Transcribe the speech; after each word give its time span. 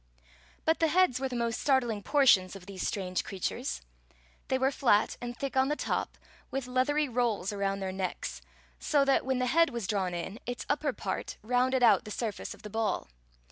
But 0.65 0.79
the 0.79 0.87
headis 0.87 1.19
were 1.19 1.29
the 1.29 1.35
most 1.35 1.61
startling 1.61 2.01
portions 2.01 2.55
of 2.55 2.65
these 2.65 2.87
strange 2.87 3.23
creatures. 3.23 3.81
They 4.47 4.57
were 4.57 4.71
flat 4.71 5.15
and 5.21 5.37
thick 5.37 5.55
on 5.55 5.67
the 5.67 5.75
top, 5.75 6.17
with 6.49 6.65
leathery 6.65 7.07
rolls 7.07 7.53
around 7.53 7.81
their 7.81 7.91
necks; 7.91 8.41
so 8.79 9.05
that, 9.05 9.25
when 9.27 9.37
the 9.37 9.45
head 9.45 9.69
was 9.69 9.85
drawn 9.85 10.15
in, 10.15 10.39
its 10.47 10.65
upper 10.67 10.91
part 10.91 11.37
rounded 11.43 11.83
out 11.83 12.03
the 12.05 12.09
surface 12.09 12.55
of 12.55 12.63
the 12.63 12.69
ball. 12.71 13.09